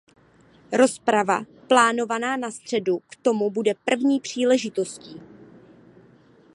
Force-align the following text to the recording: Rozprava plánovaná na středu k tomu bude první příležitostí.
Rozprava 0.71 1.43
plánovaná 1.67 2.37
na 2.37 2.51
středu 2.51 2.99
k 2.99 3.15
tomu 3.15 3.49
bude 3.51 3.73
první 3.85 4.19
příležitostí. 4.19 5.21